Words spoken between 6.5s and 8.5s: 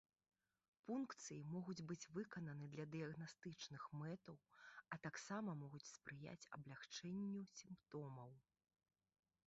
аблягчэнню сімптомаў.